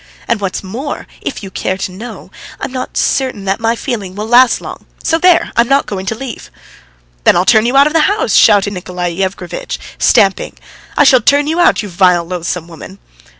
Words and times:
And 0.27 0.41
what's 0.41 0.63
more, 0.63 1.05
if 1.21 1.43
you 1.43 1.51
care 1.51 1.77
to 1.77 1.91
know, 1.91 2.31
I'm 2.59 2.71
not 2.71 2.97
certain 2.97 3.45
that 3.45 3.59
my 3.59 3.75
feeling 3.75 4.15
will 4.15 4.25
last 4.27 4.59
long... 4.59 4.87
so 5.03 5.19
there! 5.19 5.51
I'm 5.55 5.67
not 5.67 5.85
going 5.85 6.07
to 6.07 6.15
leave 6.15 6.45
you." 6.51 6.59
"Then 7.23 7.35
I'll 7.35 7.45
turn 7.45 7.67
you 7.67 7.77
out 7.77 7.85
of 7.85 7.93
the 7.93 7.99
house!" 8.09 8.33
shouted 8.33 8.73
Nikolay 8.73 9.11
Yevgrafitch, 9.13 9.77
stamping. 9.99 10.57
"I 10.97 11.03
shall 11.03 11.21
turn 11.21 11.45
you 11.45 11.59
out, 11.59 11.83
you 11.83 11.89
vile, 11.89 12.25
loathsome 12.25 12.67
woman!" 12.67 12.97